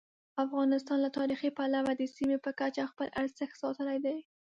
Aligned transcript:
افغانستان 0.45 0.97
له 1.05 1.09
تاریخي 1.17 1.49
پلوه 1.57 1.91
د 1.95 2.01
سیمې 2.15 2.37
په 2.45 2.51
کچه 2.59 2.89
خپل 2.91 3.07
ارزښت 3.21 3.55
ساتلی 3.63 3.97
دی. 4.05 4.17